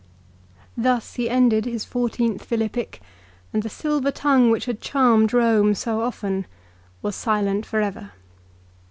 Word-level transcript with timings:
Thus 0.75 1.13
he 1.13 1.29
ended 1.29 1.65
his 1.65 1.85
fourteenth 1.85 2.43
Philippic, 2.43 3.01
and 3.53 3.61
the 3.61 3.69
silver 3.69 4.09
tongue 4.09 4.49
which 4.49 4.65
had 4.65 4.81
charmed 4.81 5.31
Rome 5.31 5.75
so 5.75 6.01
often 6.01 6.47
was 7.03 7.15
silent 7.15 7.67
for 7.67 7.81
ever. 7.81 8.09